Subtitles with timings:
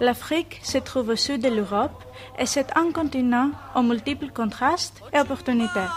[0.00, 2.02] L'Afrique se trouve au sud de l'Europe
[2.38, 5.88] et c'est un continent aux multiples contrastes et opportunités.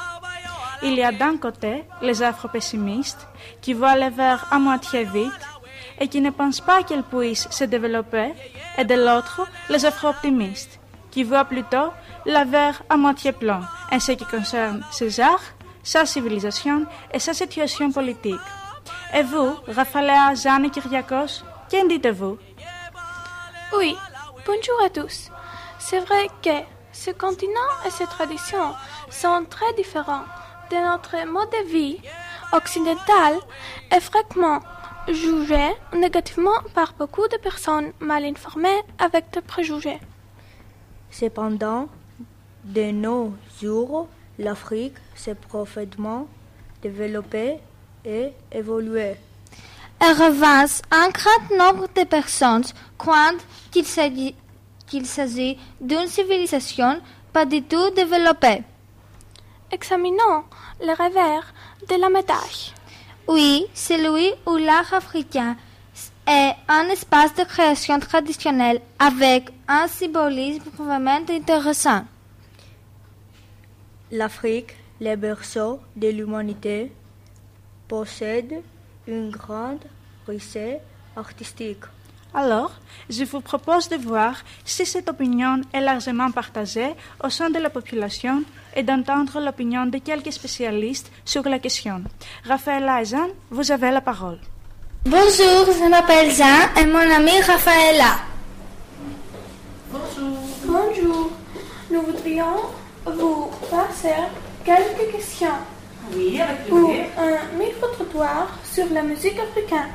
[0.84, 3.28] Il y a d'un côté les afro-pessimistes
[3.62, 5.32] qui voient le verre à moitié vide
[6.00, 8.34] et qui ne pensent pas qu'elle puisse se développer,
[8.78, 10.80] et de l'autre les afro-optimistes
[11.10, 11.91] qui voient plutôt
[12.26, 15.41] le verre à moitié plein en ce qui concerne ses arts,
[15.82, 18.36] sa civilisation et sa situation politique.
[19.16, 22.38] Et vous, Raphaël et Kyriakos, qu'en dites-vous?
[23.76, 23.98] Oui,
[24.46, 25.29] bonjour à tous.
[25.77, 27.51] C'est vrai que ce continent
[27.85, 28.74] et ses traditions
[29.09, 30.24] sont très différents
[30.71, 31.99] de notre mode de vie
[32.54, 33.35] occidental
[33.93, 34.62] et fréquemment
[35.09, 39.99] jugé négativement par beaucoup de personnes mal informées avec des préjugés.
[41.12, 41.90] Cependant,
[42.63, 44.07] de nos jours,
[44.40, 46.27] l'Afrique s'est profondément
[46.81, 47.57] développée
[48.05, 49.18] et évoluée.
[49.99, 52.63] En revanche, un grand nombre de personnes
[52.98, 53.34] croient
[53.71, 54.35] qu'il s'agit,
[55.81, 57.01] d'une civilisation
[57.34, 58.63] pas du tout développée.
[59.71, 60.43] Examinons
[60.79, 61.53] le revers
[61.90, 62.73] de la médaille.
[63.27, 65.57] Oui, celui où l'art africain
[66.25, 72.06] est un espace de création traditionnelle avec un symbolisme vraiment intéressant.
[74.12, 76.91] L'Afrique, le berceau de l'humanité,
[77.88, 78.62] possède
[79.08, 79.84] une grande
[80.28, 80.81] richesse
[81.16, 81.84] artistique.
[82.34, 82.72] Alors,
[83.09, 86.94] je vous propose de voir si cette opinion est largement partagée
[87.24, 88.44] au sein de la population
[88.76, 92.04] et d'entendre l'opinion de quelques spécialistes sur la question.
[92.46, 94.40] Raphaël Aizan, vous avez la parole.
[95.06, 98.18] Bonjour, je m'appelle Jean et mon ami Rafaela.
[100.66, 101.31] Bonjour,
[101.90, 102.58] nous voudrions
[103.06, 104.16] vous passer
[104.66, 105.48] quelques questions
[106.14, 107.37] Oui, avec pour plaisir.
[108.74, 109.92] Sur la musique africaine.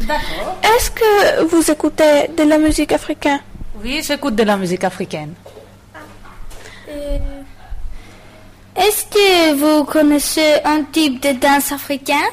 [0.00, 0.58] D'accord.
[0.62, 3.40] Est-ce que vous écoutez de la musique africaine?
[3.82, 5.34] Oui, j'écoute de la musique africaine.
[8.76, 12.26] Est-ce que vous connaissez un type de danse africain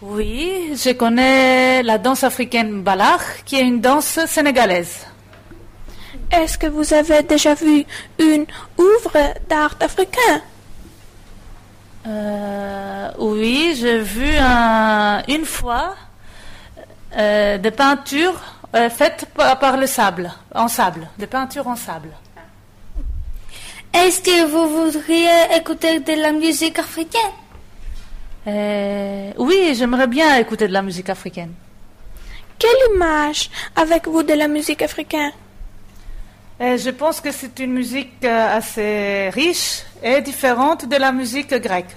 [0.00, 5.06] Oui, je connais la danse africaine Balach, qui est une danse sénégalaise.
[6.30, 7.84] Est-ce que vous avez déjà vu
[8.18, 8.46] une
[8.78, 10.40] œuvre d'art africain?
[12.06, 15.94] Euh, oui, j'ai vu un- une fois
[17.16, 18.40] euh, des peintures
[18.74, 22.08] euh, faites par, par le sable, en sable, des peintures en sable.
[23.94, 27.20] Est-ce que vous voudriez écouter de la musique africaine?
[28.48, 31.52] Euh, oui, j'aimerais bien écouter de la musique africaine.
[32.58, 35.32] Quelle image avez-vous de la musique africaine?
[36.62, 41.52] Euh, je pense que c'est une musique euh, assez riche et différente de la musique
[41.54, 41.96] grecque.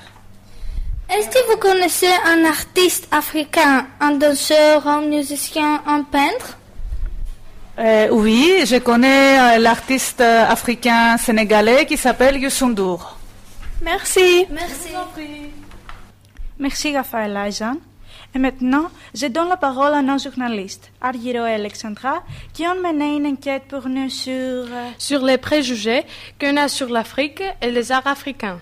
[1.07, 6.57] Est-ce que vous connaissez un artiste africain, un danseur, un musicien, un peintre?
[7.77, 12.73] Euh, oui, je connais l'artiste africain sénégalais qui s'appelle Youssou.
[13.83, 14.47] Merci.
[14.49, 14.89] Merci.
[16.57, 17.75] Merci Raphaël Aizan.
[18.35, 22.21] Et maintenant, je donne la parole à nos journalistes, Argiro et Alexandra,
[22.53, 24.31] qui ont mené une enquête pour nous sur...
[24.33, 26.03] euh, sur les préjugés
[26.37, 28.59] qu'on a sur l'Afrique et les arts africains.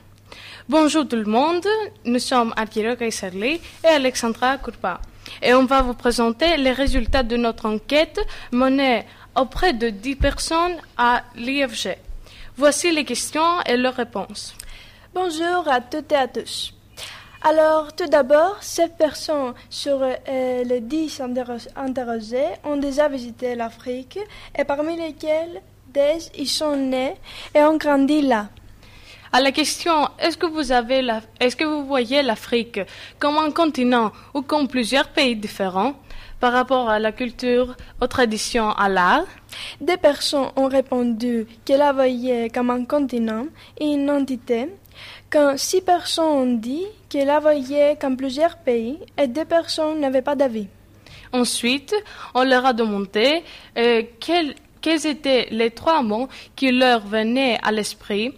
[0.69, 1.65] Bonjour tout le monde,
[2.05, 5.01] nous sommes Arkiro Kaiserli et Alexandra Kurpa
[5.41, 8.19] et on va vous présenter les résultats de notre enquête
[8.51, 9.05] menée
[9.35, 11.97] auprès de 10 personnes à l'IFG.
[12.57, 14.55] Voici les questions et leurs réponses.
[15.15, 16.73] Bonjour à toutes et à tous.
[17.45, 24.17] Alors, tout d'abord, ces personnes sur euh, les 10 interro- interrogées ont déjà visité l'Afrique
[24.57, 25.61] et parmi lesquelles
[25.93, 27.15] 10 y sont nés
[27.53, 28.47] et ont grandi là.
[29.33, 31.05] À la question est-ce que vous avez
[31.39, 32.79] est-ce que vous voyez l'Afrique
[33.19, 35.95] comme un continent ou comme plusieurs pays différents?
[36.43, 39.23] Par rapport à la culture, aux traditions, à l'art
[39.79, 43.45] Des personnes ont répondu qu'elles la voyaient comme un continent
[43.79, 44.67] et une entité,
[45.29, 50.21] quand six personnes ont dit qu'elles la voyaient comme plusieurs pays et deux personnes n'avaient
[50.21, 50.67] pas d'avis.
[51.31, 51.95] Ensuite,
[52.33, 53.41] on leur a demandé
[53.77, 58.33] euh, quels, quels étaient les trois mots qui leur venaient à l'esprit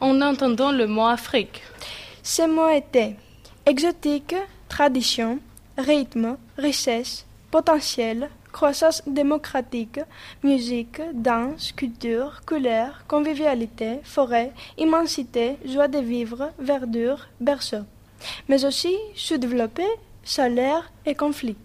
[0.00, 1.60] en entendant le mot Afrique.
[2.22, 3.14] Ces mots étaient
[3.66, 4.36] exotique,
[4.70, 5.38] tradition,
[5.76, 10.00] rythme, richesse, potentiel, croissance démocratique,
[10.42, 17.84] musique, danse, culture, couleur, convivialité, forêt, immensité, joie de vivre, verdure, berceau.
[18.48, 19.84] Mais aussi sous-développé,
[20.24, 21.56] salaire et conflit.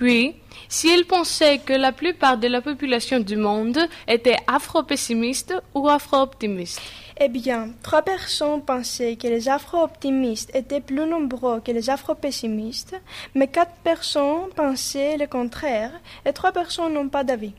[0.00, 0.34] Puis,
[0.66, 6.80] si elle pensait que la plupart de la population du monde était afro-pessimiste ou afro-optimiste?
[7.20, 12.96] Eh bien, trois personnes pensaient que les afro-optimistes étaient plus nombreux que les afro-pessimistes,
[13.34, 15.92] mais quatre personnes pensaient le contraire,
[16.24, 17.52] et trois personnes n'ont pas d'avis.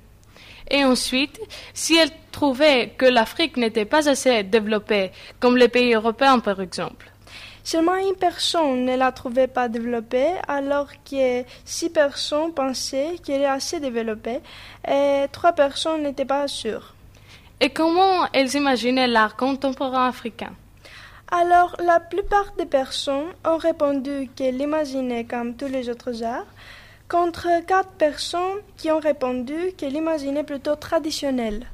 [0.68, 1.40] Et ensuite,
[1.76, 7.11] si elle trouvait que l'Afrique n'était pas assez développée, comme les pays européens par exemple?
[7.64, 13.46] Seulement une personne ne la trouvait pas développée, alors que six personnes pensaient qu'elle est
[13.46, 14.40] assez développée,
[14.88, 16.96] et trois personnes n'étaient pas sûres.
[17.60, 20.54] Et comment elles imaginaient l'art contemporain africain?
[21.32, 26.48] Alors, la plupart des personnes ont répondu qu'elles l'imaginaient comme tous les autres arts,
[27.08, 31.68] contre quatre personnes qui ont répondu qu'elles l'imaginaient plutôt traditionnel.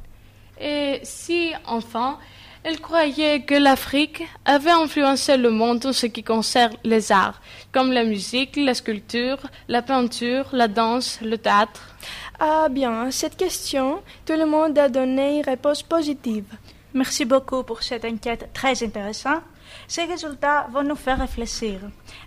[0.60, 2.18] Et si, enfin,
[2.63, 7.92] elle croyait que l'Afrique avait influencé le monde en ce qui concerne les arts, comme
[7.92, 11.95] la musique, la sculpture, la peinture, la danse, le théâtre.
[12.39, 16.45] Ah bien, à cette question, tout le monde a donné une réponse positive.
[16.94, 19.44] Merci beaucoup pour cette enquête très intéressante.
[19.88, 21.80] Ces résultats vont nous faire réfléchir.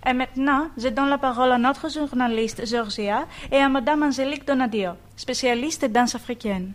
[0.06, 4.92] Et maintenant, je donne la parole à notre journaliste Georgia et à Madame Angélique Donadio,
[5.16, 6.72] spécialiste de danse africaine.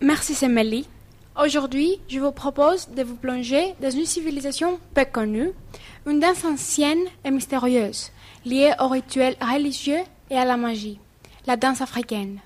[0.00, 0.86] Merci Semeli.
[1.40, 5.52] Aujourd'hui, je vous propose de vous plonger dans une civilisation peu connue,
[6.04, 8.10] une danse ancienne et mystérieuse,
[8.44, 10.00] liée aux rituels religieux
[10.30, 10.98] et à la magie,
[11.46, 12.40] la danse africaine.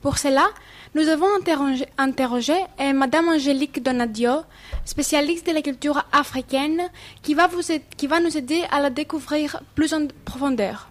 [0.00, 0.46] Pour cela,
[0.94, 4.44] nous avons interrogé, interrogé eh, Madame Angélique Donadio,
[4.86, 6.88] spécialiste de la culture africaine,
[7.20, 10.88] qui va nous aider à la découvrir plus en profondeur.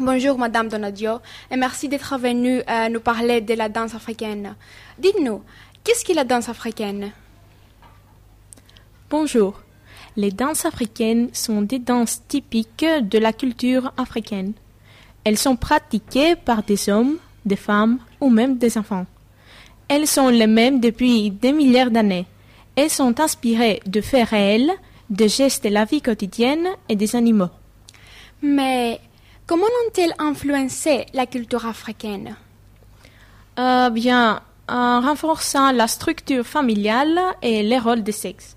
[0.00, 1.18] Bonjour Madame Donadio
[1.50, 4.54] et merci d'être venue euh, nous parler de la danse africaine.
[4.96, 5.42] Dites-nous,
[5.84, 7.12] qu'est-ce qu'est la danse africaine
[9.10, 9.60] Bonjour.
[10.16, 14.52] Les danses africaines sont des danses typiques de la culture africaine.
[15.24, 19.06] Elles sont pratiquées par des hommes, des femmes ou même des enfants.
[19.88, 22.26] Elles sont les mêmes depuis des milliards d'années.
[22.76, 24.72] Elles sont inspirées de faits réels,
[25.08, 27.50] de gestes de la vie quotidienne et des animaux.
[28.42, 29.00] Mais
[29.46, 32.36] comment ont-elles influencé la culture africaine?
[33.58, 38.56] Euh, bien, en renforçant la structure familiale et les rôles de sexe.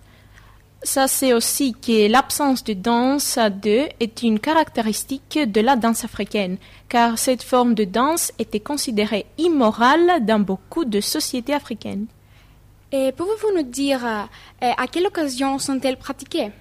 [0.83, 6.03] Ça, c'est aussi que l'absence de danse à deux est une caractéristique de la danse
[6.03, 6.57] africaine,
[6.89, 12.07] car cette forme de danse était considérée immorale dans beaucoup de sociétés africaines.
[12.91, 14.23] Et pouvez-vous nous dire euh,
[14.59, 16.51] à quelle occasion sont-elles pratiquées?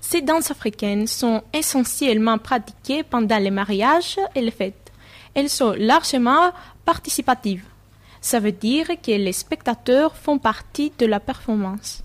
[0.00, 4.92] Ces danses africaines sont essentiellement pratiquées pendant les mariages et les fêtes.
[5.34, 6.52] Elles sont largement
[6.86, 7.64] participatives.
[8.26, 12.02] Ça veut dire que les spectateurs font partie de la performance.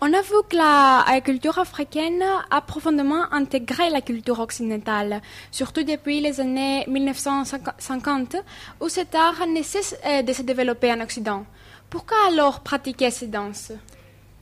[0.00, 5.22] On a vu que la culture africaine a profondément intégré la culture occidentale,
[5.52, 8.38] surtout depuis les années 1950,
[8.80, 11.44] où cet art ne cesse euh, de se développer en Occident.
[11.88, 13.70] Pourquoi alors pratiquer ces danses?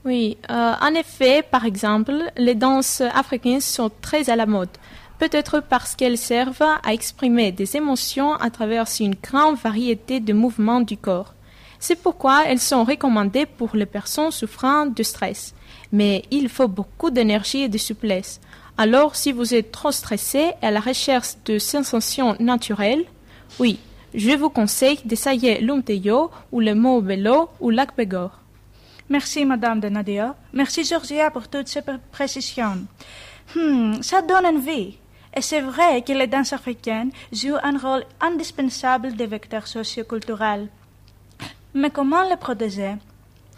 [0.06, 4.70] Oui, euh, en effet, par exemple, les danses africaines sont très à la mode.
[5.18, 10.80] Peut-être parce qu'elles servent à exprimer des émotions à travers une grande variété de mouvements
[10.80, 11.34] du corps.
[11.80, 15.54] C'est pourquoi elles sont recommandées pour les personnes souffrant de stress.
[15.92, 18.40] Mais il faut beaucoup d'énergie et de souplesse.
[18.76, 23.04] Alors, si vous êtes trop stressé à la recherche de sensations naturelles,
[23.58, 23.78] oui,
[24.14, 28.30] je vous conseille d'essayer l'umteyo ou le mobelo ou l'akbegor.
[29.08, 30.36] Merci, Madame de Nadia.
[30.52, 32.86] Merci, Georgia, pour toutes ces pré- précisions.
[33.56, 34.98] Hmm, ça donne envie.
[35.38, 40.66] Et c'est vrai que les danses africaines jouent un rôle indispensable des vecteurs socioculturels.
[41.72, 42.96] Mais comment les protéger?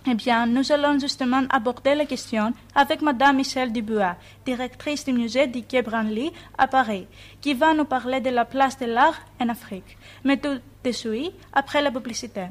[0.06, 5.46] Eh bien, nous allons justement aborder la question avec Madame Michelle Dubois, directrice du musée
[5.46, 7.06] du Quai Branly à Paris,
[7.40, 9.96] qui va nous parler de la place de l'art en Afrique.
[10.22, 12.48] Mais tout de après la publicité.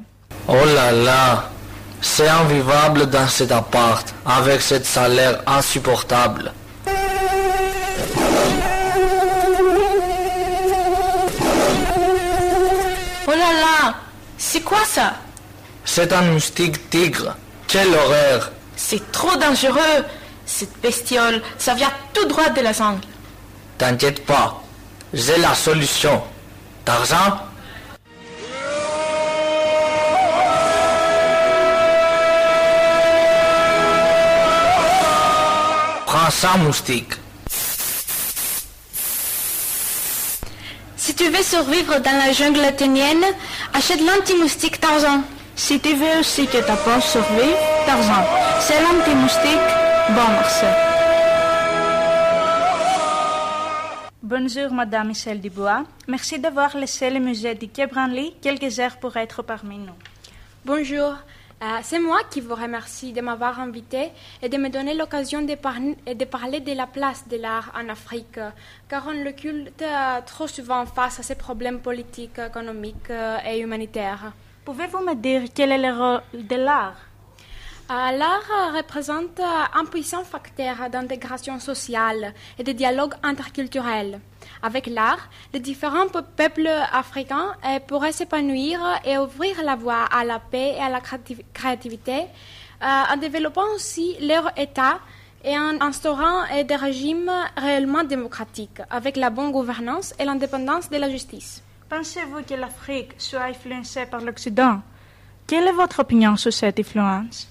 [0.48, 1.50] Oh là là,
[2.00, 6.52] c'est invivable dans cet appart, avec cette salaire insupportable.
[13.32, 13.94] Oh là là
[14.42, 15.16] C'est quoi ça?
[15.84, 17.36] C'est un moustique tigre.
[17.68, 19.98] Quelle horreur C'est trop dangereux
[20.46, 23.02] Cette bestiole, ça vient tout droit de la jungle.
[23.76, 24.62] T'inquiète pas,
[25.12, 26.22] j'ai la solution.
[26.86, 27.38] D'argent
[36.06, 37.12] Prends ça, moustique.
[41.20, 43.26] Tu veux survivre dans la jungle athénienne,
[43.74, 45.20] achète l'anti-moustique Tarzan.
[45.54, 48.24] Si tu veux aussi que ta peau survive, Tarzan,
[48.58, 49.70] c'est l'anti-moustique
[50.16, 50.74] Bon Marcel.
[54.22, 55.84] Bonjour Madame Michel Dubois.
[56.08, 59.98] Merci d'avoir laissé le musée du Quai Branly quelques heures pour être parmi nous.
[60.64, 61.16] Bonjour,
[61.82, 65.74] c'est moi qui vous remercie de m'avoir invité et de me donner l'occasion de, par-
[65.78, 68.50] de parler de la place de l'art en Afrique, euh,
[68.88, 73.60] car on le culte euh, trop souvent face à ces problèmes politiques, économiques euh, et
[73.60, 74.32] humanitaires.
[74.64, 76.96] Pouvez-vous me dire quel est le rôle de l'art?
[76.96, 77.09] Euh,
[77.92, 84.20] L'art euh, représente euh, un puissant facteur d'intégration sociale et de dialogue interculturel.
[84.62, 90.22] Avec l'art, les différents pe- peuples africains euh, pourraient s'épanouir et ouvrir la voie à
[90.24, 92.26] la paix et à la créativ- créativité,
[92.80, 95.00] en développant aussi leur État
[95.44, 101.10] et en instaurant des régimes réellement démocratiques, avec la bonne gouvernance et l'indépendance de la
[101.10, 101.62] justice.
[101.88, 104.80] Pensez-vous que l'Afrique soit influencée par l'Occident?
[105.46, 107.48] Quelle est votre opinion sur cette influence?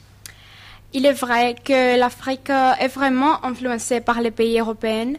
[0.91, 5.13] Il est vrai que l'Afrique est vraiment influencée par les pays européens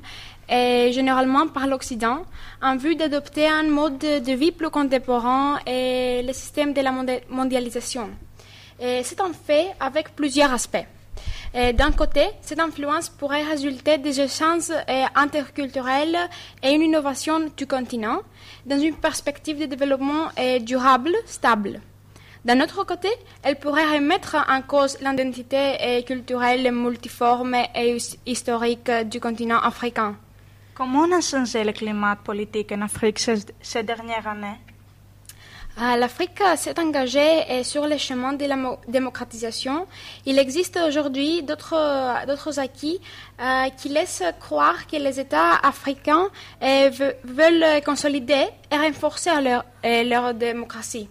[0.48, 2.24] et généralement par l'Occident
[2.60, 6.92] en vue d'adopter un mode de vie plus contemporain et le système de la
[7.28, 8.10] mondialisation.
[8.80, 10.86] C'est un fait avec plusieurs aspects.
[11.54, 16.16] D'un côté, cette influence pourrait résulter des échanges euh, interculturels
[16.62, 18.20] et une innovation du continent
[18.66, 21.80] dans une perspective de développement euh, durable, stable.
[22.44, 23.08] D'un autre côté,
[23.42, 30.16] elle pourrait remettre en cause l'identité culturelle multiforme et his- historique du continent africain.
[30.74, 34.58] Comment a changé le climat politique en Afrique ces, ces dernières années?
[35.80, 39.86] Euh, L'Afrique s'est engagée sur le chemin de la mo- démocratisation.
[40.26, 42.98] Il existe aujourd'hui d'autres acquis
[43.40, 46.28] euh, qui laissent croire que les États africains
[46.62, 51.08] euh, ve- veulent consolider et renforcer leur, euh, leur démocratie.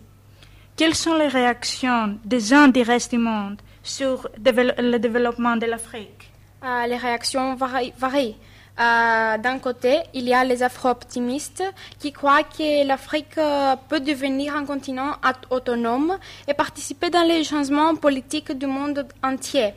[0.79, 6.31] Quelles sont les réactions des gens du reste du monde sur le développement de l'Afrique?
[6.63, 8.37] Euh, les réactions vari- varient.
[8.79, 11.65] Euh, D'un côté, il y a les afro-optimistes
[11.99, 16.17] qui croient que l'Afrique euh, peut devenir un continent aut- autonome
[16.47, 19.73] et participer dans les changements politiques du monde entier.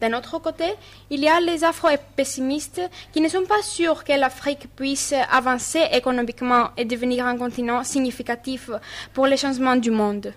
[0.00, 0.68] D'un autre côté,
[1.10, 2.80] il y a les afro-pessimistes
[3.12, 8.70] qui ne sont pas sûrs que l'Afrique puisse avancer économiquement et devenir un continent significatif
[9.12, 10.32] pour les changements du monde.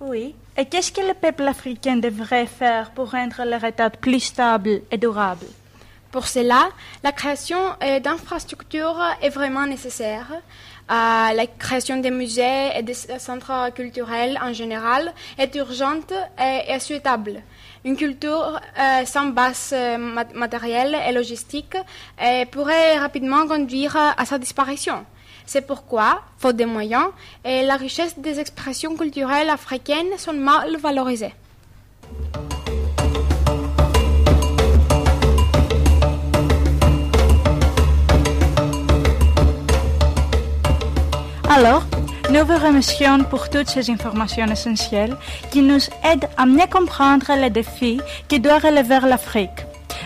[0.00, 0.34] Oui.
[0.56, 4.98] Et qu'est-ce que le peuple africain devrait faire pour rendre leur État plus stable et
[4.98, 5.46] durable?
[6.10, 6.68] Pour cela,
[7.02, 10.26] la création euh, d'infrastructures est vraiment nécessaire.
[10.32, 17.42] Euh, la création des musées et des centres culturels en général est urgente et, souhaitable.
[17.84, 21.76] Une culture euh, sans base mat- matérielle et logistique
[22.50, 25.04] pourrait rapidement conduire à sa disparition.
[25.46, 27.06] C'est pourquoi, faute de moyens,
[27.44, 31.34] et la richesse des expressions culturelles africaines sont mal valorisées.
[41.48, 41.84] Alors,
[42.28, 45.16] nous vous remercions pour toutes ces informations essentielles
[45.52, 49.60] qui nous aident à mieux comprendre les défis qui doit relever l'Afrique.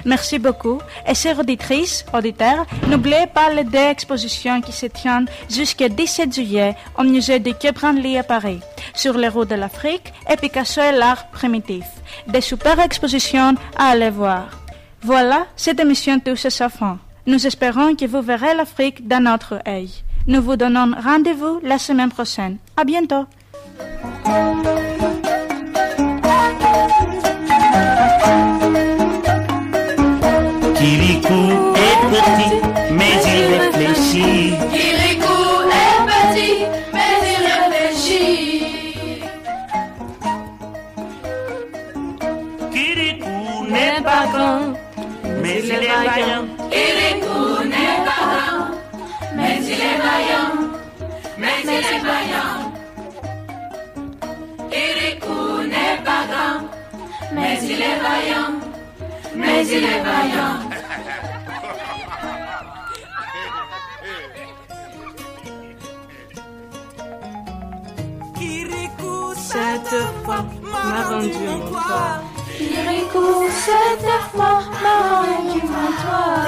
[0.04, 0.78] Merci beaucoup.
[1.06, 6.76] Et chères auditrices, auditeurs, n'oubliez pas les deux expositions qui se tiennent jusqu'au 17 juillet
[6.98, 8.60] au musée de Quai Branly à Paris,
[8.94, 11.84] sur les routes de l'Afrique et Picasso et l'art primitif.
[12.26, 14.48] Des super expositions à aller voir.
[15.02, 16.98] Voilà, cette émission touche à sa fin.
[17.26, 19.90] Nous espérons que vous verrez l'Afrique d'un autre œil.
[20.26, 22.58] Nous vous donnons rendez-vous la semaine prochaine.
[22.76, 23.26] À bientôt.
[30.80, 31.42] Kirikou
[31.86, 32.54] est petit,
[32.90, 34.54] mais il réfléchit.
[34.72, 35.40] Kirikou
[35.84, 36.56] est petit,
[36.94, 39.22] mais il réfléchit.
[42.72, 44.64] Kirikou n'est pas grand,
[45.42, 46.46] mais il est vaillant.
[46.72, 47.40] Kirikou
[47.72, 48.64] n'est pas grand,
[49.36, 50.56] mais il est vaillant.
[51.36, 52.56] Mais il est vaillant.
[54.72, 56.58] Kirikou n'est pas grand,
[57.34, 58.52] mais il est vaillant.
[59.36, 60.69] Mais il est vaillant.
[71.10, 72.22] M'a rendu mon toit.
[72.56, 73.30] Kirikou,
[73.64, 76.44] cette fois m'a rendu mon toit.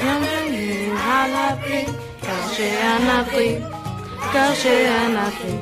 [0.00, 1.82] Bienvenue à l'abri,
[2.22, 3.50] car j'ai un abri,
[4.32, 5.54] car j'ai un abri.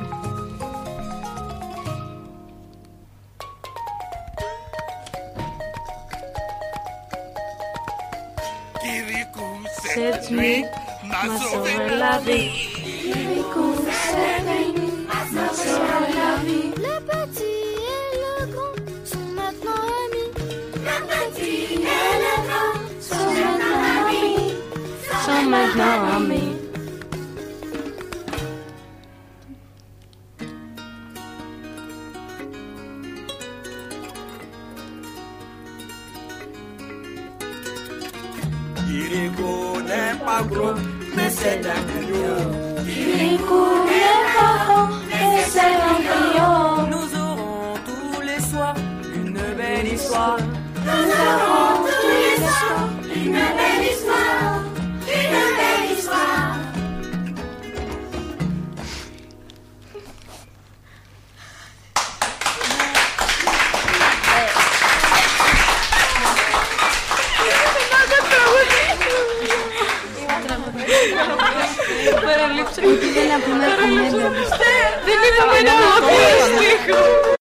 [9.95, 10.65] Cette nuit
[11.05, 12.68] m'a sauvé la vie?
[25.49, 26.48] Sont maintenant amis.
[26.48, 26.48] Kirikou